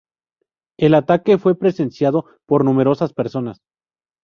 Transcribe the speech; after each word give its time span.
El 0.79 0.95
ataque 0.95 1.37
fue 1.37 1.53
presenciado 1.59 2.25
por 2.47 2.65
numerosas 2.65 3.13
personas. 3.13 3.61